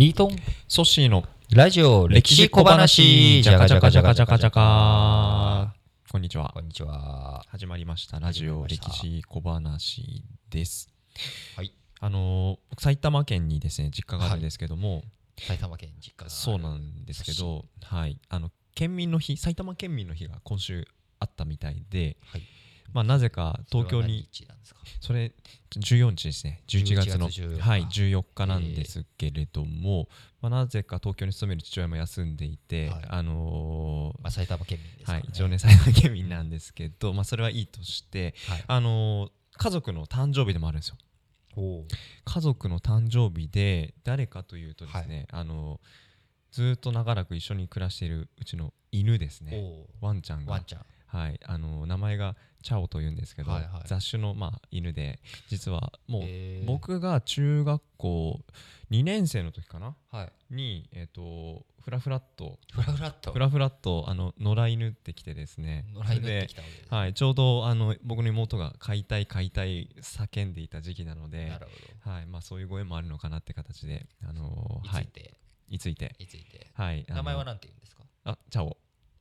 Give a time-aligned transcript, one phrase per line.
[0.00, 0.36] リートン。
[0.66, 1.24] ソッシーの
[1.54, 3.42] ラジオ歴史小話。
[3.42, 5.74] じゃかじゃかじゃかじゃかじゃか
[6.10, 6.50] こんにちは。
[6.54, 7.44] こんにちは。
[7.50, 8.18] 始まりました。
[8.18, 10.88] ラジオ歴史小話です。
[11.54, 11.74] はい。
[12.00, 15.02] あのー僕埼玉県にですね実家があるんですけども、
[15.38, 18.18] 埼玉県実家がそうなんですけどはい。
[18.30, 20.88] あの県民の日埼玉県民の日が今週
[21.18, 22.42] あったみたいではい
[22.92, 24.80] まあなぜか東京にそれは何日なんですか？
[25.00, 25.32] それ
[25.70, 26.62] 14日ですね。
[26.68, 27.28] 11月の。
[27.28, 30.08] 11月14日はい、14日なんですけれども、
[30.40, 33.04] まあ、なぜか東京に勤める父親も休んでいて、はい。
[33.08, 38.64] あのーまあ埼玉県民ですはい、一応ね埼玉県民なんですけど、まあ、それはいいとして、はい。
[38.66, 39.30] あのー
[39.62, 40.96] 家族の誕生日でもあるんですよ。
[41.56, 41.84] お
[42.24, 45.86] 家族の誕生日で誰かというとですね、あのー
[46.52, 49.86] ずーっと長らく一緒に暮らしているうちの犬ですね。
[50.02, 50.52] おワンちゃんが。
[50.52, 53.82] ワンちゃんはい、あの名前がチャオというんですけど、はいはい。
[53.86, 56.22] 雑種の、まあ、犬で実はもう
[56.66, 58.40] 僕が中学校
[58.90, 59.96] 2年生の時かな？
[60.12, 60.54] はい。
[60.54, 65.86] に、えー、とフラフラッとフラフラっとフラフラッとあの野良犬ってきてですね。
[65.94, 66.46] 野良犬
[66.90, 71.66] はい、ちょうどあの僕の妹が飼いたい飼いたい叫んでいた時期なのでなる
[72.04, 75.08] ほはいまあ、そういうご縁もあるのかなって形で、あのどーはい。
[75.70, 76.14] いついて？
[76.18, 76.66] いついて、いついて。
[76.74, 78.02] はい、名前は何て言うんですか？
[78.24, 78.76] あチャオ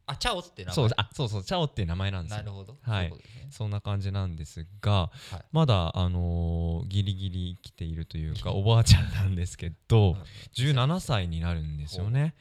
[0.10, 0.76] あチャオって名前。
[0.76, 1.44] そうあそうそう。
[1.44, 2.38] チャオっていう名前なんですよ。
[2.38, 2.78] なるほど。
[2.82, 3.12] はい。
[3.12, 3.18] ね。
[3.52, 5.46] そんな感じなんですが、はい。
[5.52, 10.16] まだ、あのーギリギリ生きているというかおばあちゃんなんですけど
[10.54, 12.36] 17歳になるんですよね。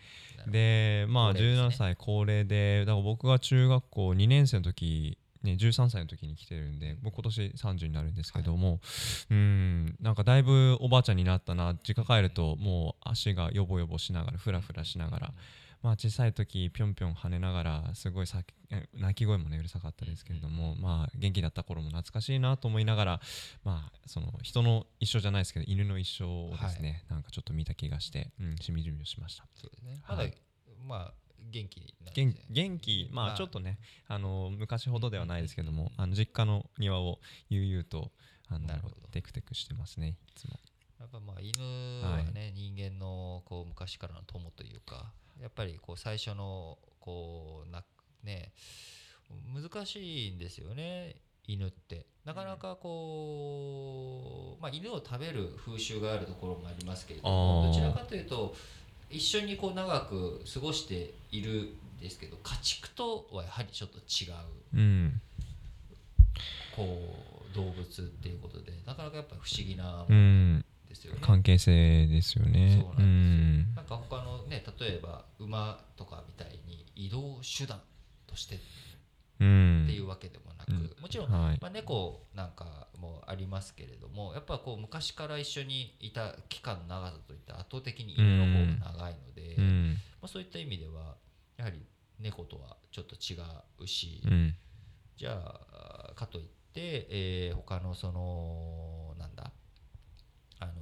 [0.46, 1.68] でまあ高齢ですね。
[1.68, 8.80] 17歳高齢でだから僕が中学校2年生の時ね、13歳の時に来てるんで僕今年30になるんですけども、
[9.30, 11.76] うんなんかだいぶおばあちゃんになったな。
[11.86, 15.32] 実家帰るともう足がヨボヨボしながらフラフラしながら、
[15.82, 23.20] まあ、小さい時ぴょんぴょん跳ねながらすごいさえ泣き声もねうるさかったですけれども、まあ、元気だった頃も懐かしいなと思いながら、
[23.64, 29.44] まあ、その人の一生じゃないですけど犬の一生をですね、なんかちょっと見た気がして、うん、しみじみをしました。
[29.54, 30.00] そうですね。
[30.02, 30.34] はい。
[30.86, 31.12] まあ
[31.50, 32.34] 元気元ね。
[32.50, 33.34] 元気ままあ。
[33.34, 38.10] あちょっとねあの昔ほどではないですけどもあの実家の庭を悠々と
[38.48, 38.68] あの
[39.12, 40.58] テクテクしてますねいつも。
[41.00, 41.52] やっぱまあ犬
[42.04, 47.84] はね、人間のこう昔からの友というかやっぱりこう最初のこうな
[48.24, 48.52] ね
[49.52, 51.16] 難しいんですよね
[51.46, 52.06] 犬って。
[52.24, 58.54] なかなかこう、まあ、犬を食べる風習があるところもありますけれどもどちらかというと
[59.08, 64.32] 一緒にこう長く過ごしているんですけど家畜とはやはりちょっと違う
[64.74, 65.20] うん。
[66.76, 66.84] こ
[67.50, 70.64] う動物っていうことでなかなかやっぱり不思議なもうのん。
[70.88, 71.20] ですよね。
[71.22, 72.78] 関係性ですよね。
[72.80, 73.06] そうなんですよ。
[73.06, 73.74] ん。
[73.74, 74.00] なんか
[74.58, 77.80] ね例えば馬とかみたいに移動手段
[78.26, 78.58] としてっ
[79.40, 79.84] うん。
[79.86, 80.92] ていうわけでもなく、うん。
[81.00, 81.58] もちろん、はい。
[81.60, 89.96] まあ、猫なんかもありますけれどもやっぱこう昔から一緒にいた期間の長さといったら圧倒的に犬の方が長いので、まうん。
[90.22, 91.14] あ、そういった意味では
[91.56, 91.80] やはり
[92.18, 93.36] 猫とはちょっと違
[93.80, 94.54] うし、うん。
[95.16, 99.52] じゃあかといって、えー他のそのなんだ
[100.60, 100.76] あのー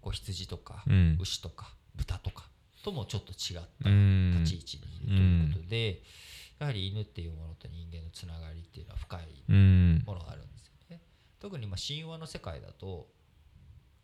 [0.00, 1.18] こう羊とか、うん。
[1.20, 2.45] 牛とか豚とか
[2.86, 4.38] ともちょっと違ったうん。
[4.44, 6.02] 立ち位置にいるということで、
[6.60, 11.02] やはり犬っていうものと人間のつながりっていうのは深いうんものがあるんですよね。
[11.40, 13.08] 特にまあ神話の世界だと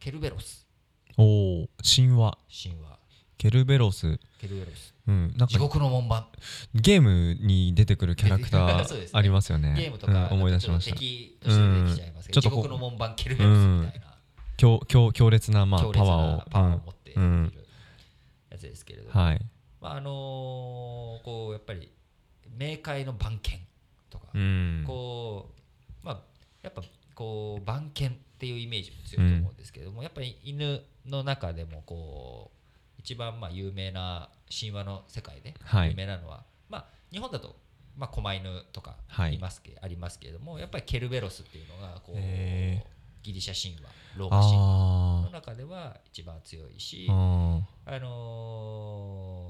[0.01, 0.67] ケルベロス。
[1.17, 2.37] おお神話。
[2.51, 2.99] 神話。
[3.39, 4.19] ケルベロス。
[4.41, 4.95] ケルベロス。
[5.07, 6.27] うんなんか地獄の門番。
[6.75, 9.75] ゲームに出てくるキャラクター ありますよね。
[9.77, 10.97] ゲームとか、うん思い出しました。
[10.97, 14.19] 敵として出てきちゃいますけど、地獄の門番ケルベロスみたいな、
[14.57, 17.62] 強強強烈なまあパワーをパワーを持っているうん
[18.53, 19.41] やつですけれどうんはい。
[19.81, 21.91] まああのーこうやっぱり
[22.57, 23.59] 冥界の番犬
[24.11, 24.85] とか、うん。
[24.87, 25.51] こ
[26.03, 26.21] うまあ
[26.63, 26.83] やっぱ
[27.15, 35.91] こう番犬っていうイメージも強いと思うんですけれども、やっぱり犬の中でもこう一番まあ有名な神話の世界ではい。
[35.91, 37.57] 有名なのは、まあ日本だと
[37.97, 39.35] まあ狛犬とかはい。
[39.35, 42.85] いますけ、ありますけれどもやっぱりケルベロスっていうのがこうへ
[43.23, 49.47] ギリシャ神話ローマ神話のあ中では一番強いしーああの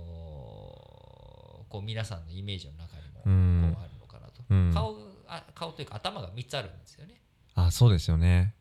[1.69, 4.71] ーこう皆さんのイメージの中にもこううんあるのかなと、うん。
[4.75, 4.95] 顔
[5.27, 7.15] あ顔というか頭が3つあるんですよね。
[7.57, 8.55] ーあそうですよね。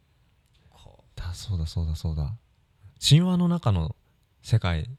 [0.70, 2.34] こだそうだそうだそうだ。
[3.06, 3.98] 神話の中の
[4.42, 4.90] 世界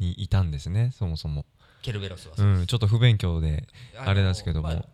[0.00, 1.42] にいたんですねそもそも。
[1.42, 1.44] う
[1.82, 2.34] ケルベロスは。
[2.34, 4.68] うそうですんちょっと不勉強であのあれですけども。
[4.68, 4.84] まあ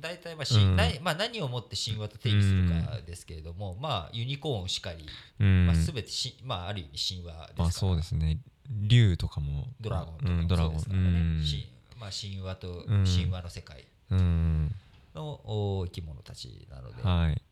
[0.00, 0.76] 大体まあん。
[0.76, 5.06] なまあ、何をもって神話と定義するかですけれども、まあ、ユニコーンしかり、
[5.40, 5.66] うん。
[5.66, 8.38] まあ、全てし、まあ、ある意味神話ですから、まあそうですね。
[8.68, 9.66] 竜とかも。
[9.80, 10.80] ドラゴンとかうんもドラゴン。
[10.80, 11.42] そうん。
[11.44, 11.66] し
[11.98, 13.04] まあ、神話とうん。
[13.04, 13.86] 神話の世界。
[14.10, 14.74] うん。
[15.14, 17.42] のお生き物たちなので、はい。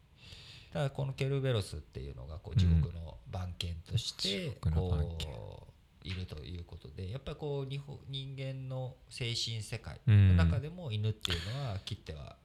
[0.72, 5.26] ただこのケルベロスっていうのがこう地獄の番犬として地獄の番犬。
[5.26, 5.66] こ
[6.04, 10.36] いるということでやっぱりこう日本人間の精神世界うん。
[10.36, 12.36] の中でも犬っていうのは切っては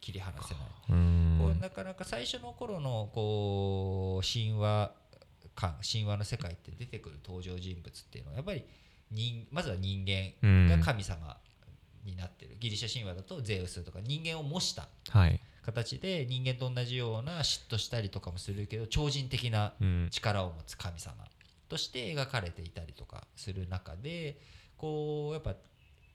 [0.00, 0.64] 切り離せない。
[0.90, 1.38] うん。
[1.40, 4.92] こうなかなか最初の頃のこう神話
[5.54, 8.64] 感神話の世界って出てくる登場人物っていうのはやっぱり
[9.10, 11.36] 人まずは人間が神様
[12.04, 15.40] になってる、ギリシャ神話だとゼウスとか人間を模したはい。
[15.64, 20.08] 形で人間と同じような嫉妬したりとかもするけど超人的なうん。
[20.10, 21.14] 力を持つ神様
[21.68, 24.38] として描かれていたりとかする中で
[24.76, 25.54] こうやっぱ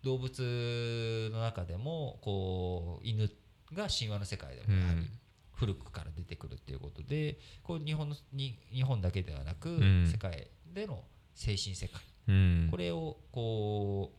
[0.04, 3.30] 動物の中でもこう犬
[3.74, 5.08] が神話の世界でもやはり
[5.54, 10.08] 古くから出てくるっていうことでこう日本のに日本だけではなくん。
[10.12, 11.04] 世界での
[11.36, 12.02] 精神世界。
[12.28, 12.68] うん。
[12.72, 14.12] これをこ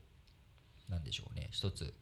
[0.88, 1.48] うなんでしょうね。
[1.50, 1.92] 一つ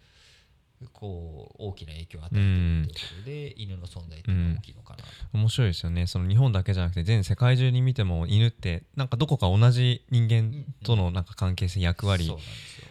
[0.89, 5.05] こう大きな影響を与えているということで犬の存在っていうのは大きいのかなと。
[5.33, 6.07] 面白いですよね。
[6.07, 12.35] その日本だけじゃなくて全世界中に見ても犬ってなんかどこか同じ人間とのなんか関係性役割。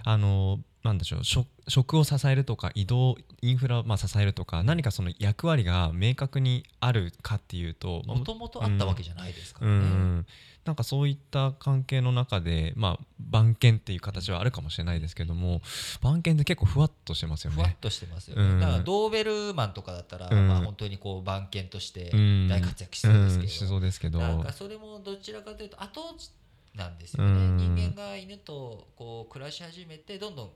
[0.05, 1.23] あのなんでしょう。
[1.23, 9.85] 食食を支えるとか移動インフラをまあ支えるとか何かその役割が明確にあるかっていうとまあもともとあったわけじゃないですかうらね。
[9.85, 10.25] ん。
[10.65, 15.61] なんかそういった関係の中でまあ番犬っていう形はあるかもしれないですけども
[16.01, 17.55] 番犬って結構ふわっとしてますよね。
[17.55, 18.59] ふわっとしてますよね、うん。
[18.59, 20.47] だからドーベルマンとかだったら、うん。
[20.47, 24.19] まあ、本当にこう番犬としてうん大活躍しそうですけど、んしそうですけど。
[24.19, 26.15] なんかそれもどちらかというと後
[26.75, 27.57] なんですよね、うん。
[27.57, 30.51] 人間が犬とこう暮らし始めてどんどん、ま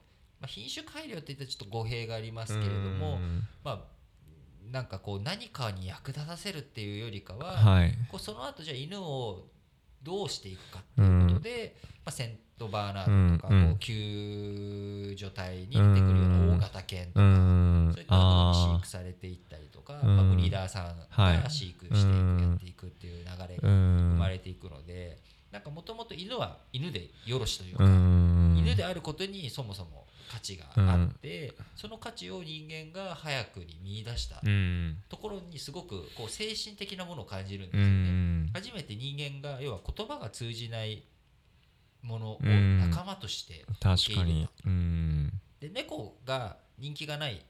[0.46, 3.42] あ、品種改良って言ったらちょっと語弊がありますけれども、うん。
[3.64, 3.94] まあ
[4.72, 7.94] なんかこう何かに役立たせるっていうよりかは、はい。
[8.10, 9.46] こうその後じゃあ犬を
[10.04, 13.70] どうしていくかっていうことで、まあ、セントバーナードとか、うんうん。
[13.70, 17.92] こう救助隊に出てくるような大型犬とうか、ん。
[17.94, 20.16] そういったものに飼あ育されていったりとか、うん。
[20.18, 21.42] まあ、ブリーダーさんはい。
[21.42, 22.40] が飼育していく、うん。
[22.42, 23.68] やっていくっていう流れあが生
[24.10, 25.20] 生まれていくので、
[25.54, 28.56] なんかもともと犬は犬でよろしというか、うん。
[28.58, 34.98] 犬であることにそもそも価値があって、その価値を人間が早くに見出したうん。
[35.08, 38.10] ところにすごくこう精神的なものを感じるんでうすよね。
[38.10, 38.50] ん。
[38.52, 41.04] 初めて人間が要は言葉が通じない
[42.02, 44.64] ものをうん仲間として受確け入れた。
[45.60, 47.46] で猫が人気がない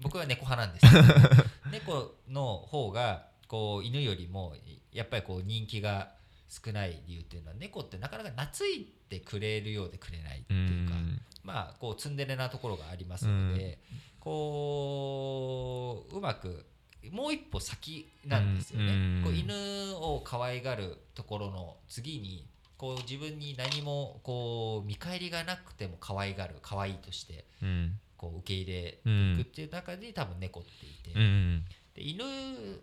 [0.00, 4.56] 僕は猫派なんですけど 猫の方がこう犬よりも
[4.90, 6.14] やっぱりこう人気が
[6.52, 11.18] 少ない理由っていうのは猫ってなかなか懐いてくれるようでくれないってういうか、ん。
[11.42, 13.78] まあこうツンデレなところがありますので、
[14.20, 16.66] こううまく
[17.10, 18.86] もう一歩先なんですよね。
[18.86, 19.22] うん。
[19.24, 19.54] こう犬
[19.96, 22.46] を可愛がるところの次に
[22.76, 27.98] こう自分に何もこう見返りがなくても可愛がる可愛いとしてうん。
[28.22, 30.70] こう受け入れていくっていう中で多分猫って
[31.10, 32.24] いて、うんで犬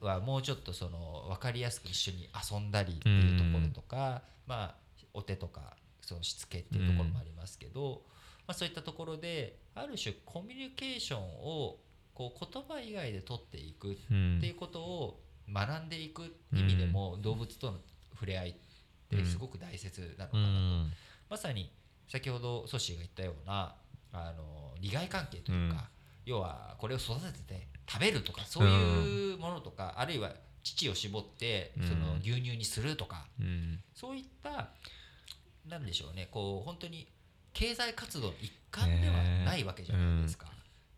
[0.02, 4.76] はもうちょっとその分かりやすく一緒に遊んだりっていうところとか、まあ
[5.14, 8.04] お手とかそのしつけっていうところもありますけど、
[8.48, 11.78] まあ、そういったところである種コミュニケーションを
[12.14, 15.20] こう言葉以外で取っていくうんっていうことを
[15.52, 17.78] 学んでいく意味でも動物との
[18.14, 18.54] 触れ合いっ
[19.10, 20.92] てすごく大切なのかうなと、ん。
[21.30, 21.72] まさに
[22.08, 23.76] 先ほどソッシーが言ったような
[24.12, 25.99] あの利害関係というか、うん
[26.30, 30.32] 要はこれを育てて食べるとかそういうものとか、あるいは
[30.64, 31.88] 乳を絞ってうん。
[31.88, 33.80] その牛乳にするとか、うん。
[33.96, 34.70] そういった
[35.68, 37.08] なんでしょうねこう本当に
[37.54, 40.46] 経済活動の一環ではないわけじゃないですか。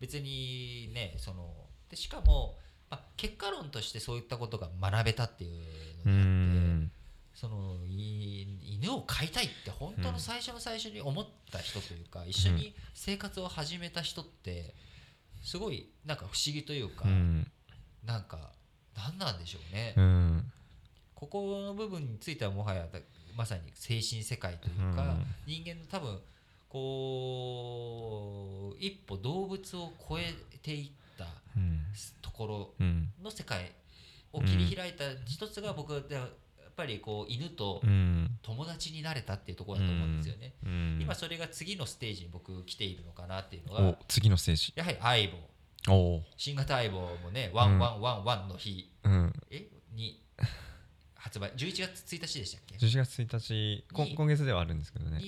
[0.00, 1.48] 別にねその
[1.88, 2.58] でしかも、
[2.90, 5.52] まあ、結果論としてそういったことが学べたっていう
[6.04, 6.28] うのがあって。
[6.28, 6.90] ん。
[7.34, 14.74] そのい犬を飼いたいって本当の最初の最初に思った人というか、一緒に生活を始めた人って
[15.42, 17.50] すごいなんか不思議というか、うん。
[18.04, 18.52] なんか
[18.96, 20.52] 何なんでしょうね、うん。
[21.14, 22.98] ここの部分についてはもはやだ
[23.36, 25.26] まさに精神世界というか、うん。
[25.46, 26.20] 人間の多分
[26.68, 31.80] こう一歩動物を超えていったうん。
[32.20, 33.12] ところうん。
[33.22, 33.72] の世界
[34.32, 36.28] を切り開いた一つが僕はや
[36.72, 38.38] っぱりこう犬とうん。
[38.42, 40.54] 友達になれたっていうところだと思うんですよね。
[40.64, 40.98] うん。
[41.00, 44.72] 今それが次のステージに僕来ているのかなっていうのおが次のステージ。
[44.74, 45.28] やはり相
[45.86, 46.22] 棒。
[46.36, 49.32] 新型相棒もねワンワンワンワンの日、うん。
[49.50, 49.66] え？
[49.92, 50.20] に
[51.14, 51.50] 発売。
[51.56, 53.84] 11月1日でしたっけ？11月1日。
[54.16, 55.20] 今月ではあるんですけどね。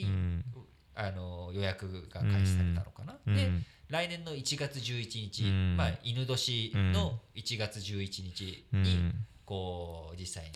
[0.96, 3.66] あの予約が開始されたのかな、でうん。
[3.88, 5.76] 来年の1月11日、うん。
[5.76, 9.26] まあ、犬年の1月11日うにん。
[9.44, 10.50] こう実際に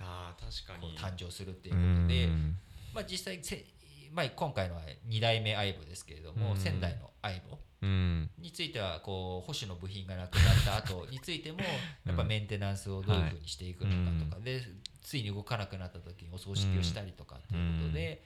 [0.00, 0.98] あー確かに。
[0.98, 2.56] 誕生するっていうことで、うん。
[2.92, 3.64] まあ、実際せ、
[4.12, 6.56] まあ、今回のは2代目相棒ですけれども、うん。
[6.56, 8.30] 仙台の相棒うん。
[8.38, 11.60] についてはこう保守の部品がなくなった後 についても
[12.04, 14.62] やっぱメンテナンスをどういうふうにしていくのかとかで
[15.00, 18.22] ついに動かなくなった時にお葬式をしたりとかっていうことで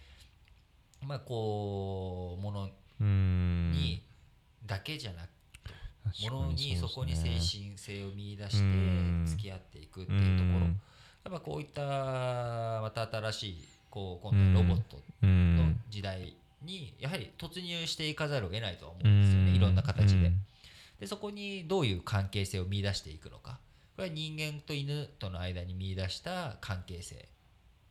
[1.02, 3.70] まあこうものうん。
[3.72, 4.02] に
[4.64, 5.30] だけじゃなく
[6.30, 9.24] ものにそこに精神性を見出してうん。
[9.26, 10.43] 付き合っていくっていうと
[11.24, 11.80] やっぱこういった
[12.82, 19.50] また新しいこう今度はロボットうのん時代にやはり突入していかざるを得ないとは思うんですよね。
[19.52, 20.26] いろんな形で。
[20.26, 20.40] うん。
[21.00, 23.58] でそこにどういう関係性を見出していくのか。
[23.96, 27.28] これは人間と犬との間に見出した関係性。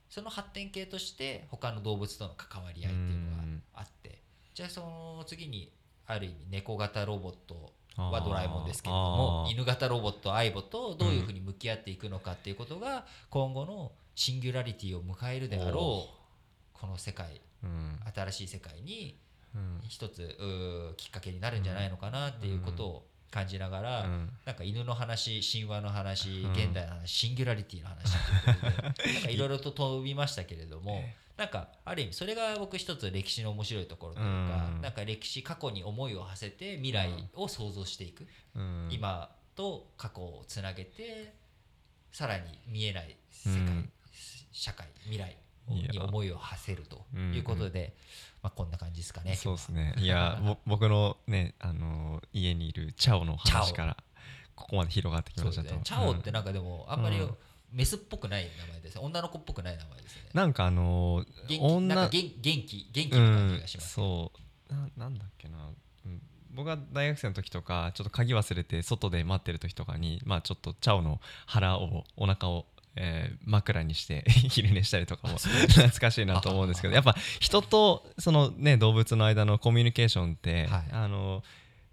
[0.10, 3.44] その発展系として他の動物との関わり合いっていうのが
[3.76, 4.20] あって。
[4.54, 5.72] じゃあその次に
[6.08, 16.24] ある意味猫型ロボットはドラえもんですけれども犬型ロボットアイボとどういうふうに向き合っていくのかっていうことが今後のシンギュラリティを迎えるであろう
[16.74, 18.00] この世界うん。
[18.14, 19.18] 新しい世界に
[19.56, 19.82] うん。
[19.88, 24.30] 一つきっかけになるんじゃないのかなっていうことを感じながら、うん。
[24.46, 26.52] なんか犬の話神話の話、うん。
[26.52, 28.14] 現代の話シンギュラリティの話
[29.24, 31.04] と いろいろと飛びましたけれども
[31.36, 34.82] なんかある意味それが僕一つ歴史の面白いところというか、うん。
[34.82, 38.90] なんか歴史過去に思いを馳せて未来を想像していく、うん。
[38.92, 41.34] 今と過去をつなげて
[42.12, 43.92] さらに見えない世界、うん。
[44.52, 45.36] 社会未来
[45.68, 47.96] に思いを馳せるということで、
[48.42, 49.36] まあ、こんな感じですかね。
[49.36, 49.96] そうですね。
[49.98, 53.98] いやぼ 僕のねあの家にいるチャオの話から
[54.56, 55.76] ここまで広がってきましたと。
[55.76, 55.82] ね。
[55.84, 57.38] チャオってなんかでもあんまりうん。
[57.74, 59.02] メスっぽくない名前ですね。
[59.04, 60.30] 女の子っぽくない名前ですね。
[60.34, 64.32] なんかあの元気女なんか元元気元気うな感じんがします、そ
[64.70, 64.74] う。
[64.74, 65.70] ななんだっけな、
[66.06, 80.84] うん、僕が大学生の時とかちょっと鍵忘れて外で待ってる時とかにまあちょっとチャオの腹をお腹をえー枕にして 昼寝したりとかも懐かしいなと思うんですけどやっぱ人とそのね動物の間のコミュニケーションって、はい。
[80.92, 81.44] あの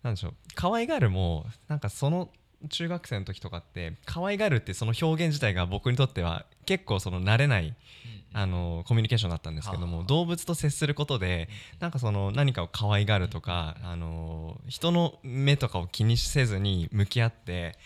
[0.03, 2.31] なんでしょう可愛がるもなんかその
[2.69, 7.75] 中学生の時とかって可愛がるってその表現自体が僕にとっては結構その慣れないうん
[8.33, 11.49] あのコミュニケーションだったんですけども動物と接することで
[11.81, 17.77] なんかその何かを可愛がるとかあの人の目とかを気にせずに向き合って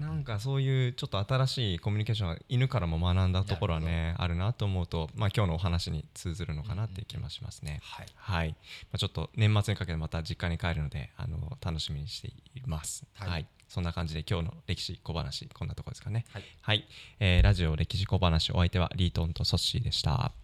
[0.00, 7.80] なんかそういうちょっと新しいコミュニケーションが犬からも学んだところはねあるなと思うとまあ今日のお話に通ずるのかなっていう気もしますね。
[7.82, 8.54] はいはい、ま
[8.94, 13.04] あ、ちょっと年末にかけてまた実家に帰るのであの楽しみにしています。
[13.14, 13.30] はい。
[13.30, 16.24] はい、そんな感じで今日の歴史小話こんなところですかね。
[16.32, 16.88] はいはい、
[17.18, 20.43] えーラジオ歴史小話お相手はリートンとソッシーでした。